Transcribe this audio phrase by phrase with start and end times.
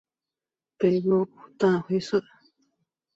[0.79, 1.29] 背部
[1.59, 2.23] 淡灰色。